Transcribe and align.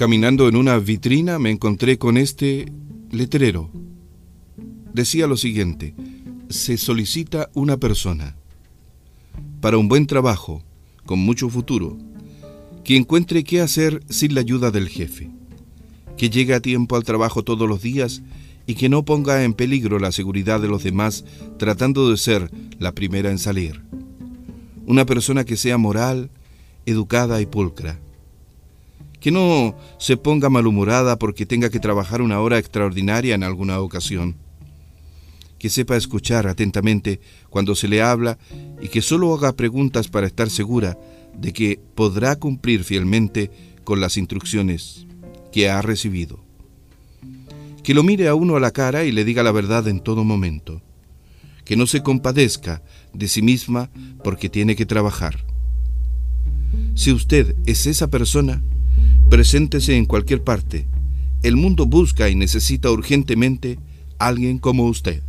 Caminando 0.00 0.48
en 0.48 0.56
una 0.56 0.78
vitrina 0.78 1.38
me 1.38 1.50
encontré 1.50 1.98
con 1.98 2.16
este 2.16 2.72
letrero. 3.10 3.70
Decía 4.94 5.26
lo 5.26 5.36
siguiente, 5.36 5.94
se 6.48 6.78
solicita 6.78 7.50
una 7.52 7.76
persona 7.76 8.34
para 9.60 9.76
un 9.76 9.88
buen 9.88 10.06
trabajo, 10.06 10.62
con 11.04 11.18
mucho 11.18 11.50
futuro, 11.50 11.98
que 12.82 12.96
encuentre 12.96 13.44
qué 13.44 13.60
hacer 13.60 14.02
sin 14.08 14.34
la 14.34 14.40
ayuda 14.40 14.70
del 14.70 14.88
jefe, 14.88 15.28
que 16.16 16.30
llegue 16.30 16.54
a 16.54 16.60
tiempo 16.60 16.96
al 16.96 17.04
trabajo 17.04 17.44
todos 17.44 17.68
los 17.68 17.82
días 17.82 18.22
y 18.66 18.76
que 18.76 18.88
no 18.88 19.04
ponga 19.04 19.44
en 19.44 19.52
peligro 19.52 19.98
la 19.98 20.12
seguridad 20.12 20.62
de 20.62 20.68
los 20.68 20.82
demás 20.82 21.26
tratando 21.58 22.10
de 22.10 22.16
ser 22.16 22.50
la 22.78 22.92
primera 22.92 23.30
en 23.30 23.38
salir. 23.38 23.82
Una 24.86 25.04
persona 25.04 25.44
que 25.44 25.58
sea 25.58 25.76
moral, 25.76 26.30
educada 26.86 27.42
y 27.42 27.44
pulcra 27.44 28.00
que 29.20 29.30
no 29.30 29.76
se 29.98 30.16
ponga 30.16 30.48
malhumorada 30.48 31.18
porque 31.18 31.46
tenga 31.46 31.70
que 31.70 31.78
trabajar 31.78 32.22
una 32.22 32.40
hora 32.40 32.58
extraordinaria 32.58 33.34
en 33.34 33.42
alguna 33.42 33.78
ocasión, 33.80 34.36
que 35.58 35.68
sepa 35.68 35.96
escuchar 35.96 36.46
atentamente 36.46 37.20
cuando 37.50 37.74
se 37.74 37.86
le 37.86 38.00
habla 38.00 38.38
y 38.80 38.88
que 38.88 39.02
solo 39.02 39.34
haga 39.34 39.52
preguntas 39.52 40.08
para 40.08 40.26
estar 40.26 40.48
segura 40.48 40.98
de 41.36 41.52
que 41.52 41.78
podrá 41.94 42.36
cumplir 42.36 42.82
fielmente 42.82 43.50
con 43.84 44.00
las 44.00 44.16
instrucciones 44.16 45.06
que 45.52 45.68
ha 45.68 45.82
recibido. 45.82 46.40
Que 47.82 47.94
lo 47.94 48.02
mire 48.02 48.28
a 48.28 48.34
uno 48.34 48.56
a 48.56 48.60
la 48.60 48.70
cara 48.70 49.04
y 49.04 49.12
le 49.12 49.24
diga 49.24 49.42
la 49.42 49.52
verdad 49.52 49.86
en 49.88 50.00
todo 50.00 50.24
momento. 50.24 50.82
Que 51.64 51.76
no 51.76 51.86
se 51.86 52.02
compadezca 52.02 52.82
de 53.12 53.28
sí 53.28 53.42
misma 53.42 53.90
porque 54.24 54.48
tiene 54.48 54.76
que 54.76 54.86
trabajar. 54.86 55.44
Si 56.94 57.12
usted 57.12 57.54
es 57.66 57.86
esa 57.86 58.08
persona, 58.08 58.62
Preséntese 59.30 59.96
en 59.96 60.06
cualquier 60.06 60.42
parte. 60.42 60.88
El 61.44 61.54
mundo 61.54 61.86
busca 61.86 62.28
y 62.28 62.34
necesita 62.34 62.90
urgentemente 62.90 63.78
alguien 64.18 64.58
como 64.58 64.86
usted. 64.86 65.22